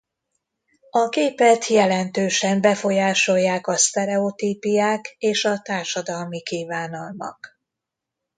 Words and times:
A 0.89 1.09
képet 1.09 1.67
jelentősen 1.67 2.61
befolyásolják 2.61 3.67
a 3.67 3.77
sztereotípiák 3.77 5.15
és 5.17 5.45
a 5.45 5.59
társadalmi 5.59 6.41
kívánalmak. 6.41 7.59